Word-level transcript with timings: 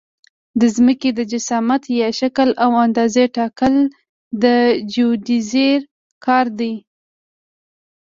د 0.59 0.61
ځمکې 0.75 1.09
د 1.17 1.19
جسامت 1.31 1.83
یا 2.01 2.09
شکل 2.19 2.49
او 2.63 2.71
اندازې 2.85 3.23
ټاکل 3.35 3.75
د 4.41 4.45
جیودیزي 4.91 5.71
کار 6.25 6.45
دی 6.59 6.73